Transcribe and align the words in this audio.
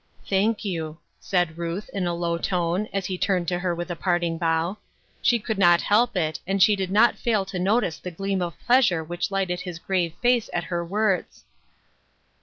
"Thank 0.31 0.65
you," 0.65 0.97
said 1.19 1.59
Ruth, 1.59 1.87
in 1.93 2.07
a 2.07 2.15
low 2.15 2.39
tone, 2.39 2.87
as 2.91 3.05
he 3.05 3.19
turned 3.19 3.47
to 3.49 3.59
her 3.59 3.75
with 3.75 3.91
a 3.91 3.95
parting 3.95 4.39
bow. 4.39 4.79
She 5.21 5.37
could 5.37 5.59
not 5.59 5.79
help 5.79 6.17
it, 6.17 6.39
and 6.47 6.57
she 6.59 6.75
did 6.75 6.89
not 6.89 7.19
fail 7.19 7.45
to 7.45 7.59
notice 7.59 7.99
the 7.99 8.09
gleam 8.09 8.41
of 8.41 8.59
pleasure 8.65 9.03
which 9.03 9.29
lighted 9.29 9.59
his 9.59 9.77
grave 9.77 10.13
face 10.19 10.49
at 10.53 10.63
her 10.73 10.83
words. 10.83 11.45